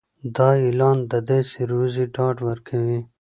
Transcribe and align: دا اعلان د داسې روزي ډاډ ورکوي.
دا 0.35 0.49
اعلان 0.63 0.97
د 1.11 1.13
داسې 1.29 1.59
روزي 1.71 2.05
ډاډ 2.15 2.35
ورکوي. 2.47 2.99